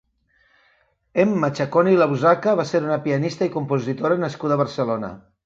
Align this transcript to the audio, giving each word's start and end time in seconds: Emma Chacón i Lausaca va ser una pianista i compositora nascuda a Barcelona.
Emma 1.23 1.49
Chacón 1.59 1.89
i 1.91 1.93
Lausaca 1.99 2.57
va 2.61 2.67
ser 2.71 2.83
una 2.87 2.99
pianista 3.05 3.51
i 3.51 3.53
compositora 3.59 4.21
nascuda 4.25 4.59
a 4.59 4.61
Barcelona. 4.65 5.15